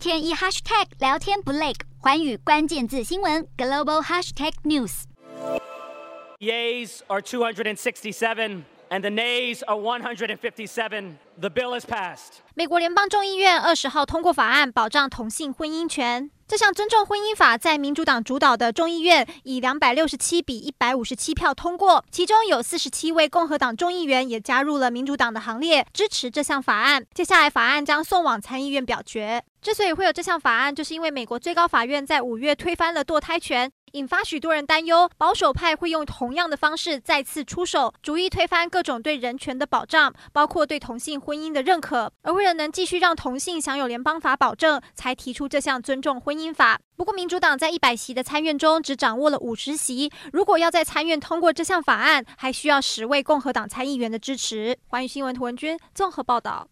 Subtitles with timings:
[0.00, 5.02] 天一 hashtag 聊天不累，环宇关键字新闻 global hashtag news。
[6.38, 8.62] Yays are two hundred and sixty-seven.
[8.90, 11.16] And the nays are 157.
[11.40, 12.40] The bill is passed.
[12.54, 16.30] 美国联邦众议院二十号通过法案，保障同性婚姻权。
[16.46, 27.06] 这项尊重婚姻法在民主党主导的众议院以两百六十七比一百五十七票通过，其中有四十七位共和党众议员也加入了民主党的行列，支持这项法案。
[27.14, 29.40] 接下来，法案将送往参议院表决。
[29.62, 42.12] 之所以会有这项法案，就是因为美国最高法院在五月推翻了堕胎权，引发许多人担忧，保守派会用同样的方式再次出手，逐一推翻各种对人权的保障，包括对同性婚姻的认可。
[42.22, 46.80] 而为了能继续让同性享有联邦法保证，才提出这项尊重婚姻法。
[46.96, 54.78] 不过，民主党在一百席的参院中只掌握了五十席，如果要在参院通过这项法案，还需要十位共和党参议员的支持。
[54.88, 56.70] 寰宇新闻图文君综合报道。